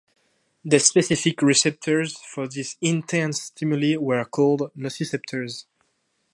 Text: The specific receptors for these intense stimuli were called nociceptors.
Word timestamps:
The 0.65 0.79
specific 0.79 1.43
receptors 1.43 2.17
for 2.17 2.47
these 2.47 2.75
intense 2.81 3.39
stimuli 3.43 3.97
were 3.97 4.25
called 4.25 4.71
nociceptors. 4.75 5.65